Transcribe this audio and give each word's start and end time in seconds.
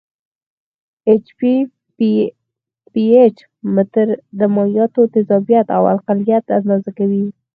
پي 2.91 3.05
ایچ 3.15 3.37
متر 3.75 4.07
د 4.39 4.41
مایعاتو 4.55 5.01
تیزابیت 5.13 5.67
او 5.77 5.83
القلیت 5.93 6.45
اندازه 6.57 6.89
کوي. 6.97 7.25